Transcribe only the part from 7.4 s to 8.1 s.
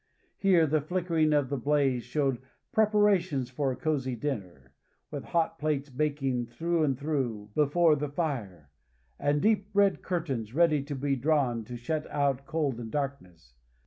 before the